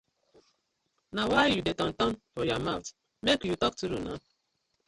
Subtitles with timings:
[1.15, 2.89] Na why yu dey turn turn for yah mouth,
[3.25, 4.19] make yu talk true naw.